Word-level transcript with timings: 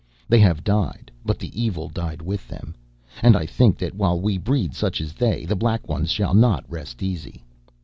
They 0.27 0.39
have 0.39 0.63
died, 0.63 1.11
but 1.23 1.37
the 1.37 1.51
evil 1.53 1.87
died 1.87 2.23
with 2.23 2.47
them. 2.47 2.73
And 3.21 3.35
I 3.37 3.45
think 3.45 3.77
that 3.77 3.93
while 3.93 4.19
we 4.19 4.39
breed 4.39 4.73
such 4.73 4.99
as 4.99 5.13
they, 5.13 5.45
the 5.45 5.55
Black 5.55 5.87
Ones 5.87 6.09
shall 6.09 6.33
not 6.33 6.65
rest 6.67 7.03
easy. 7.03 7.43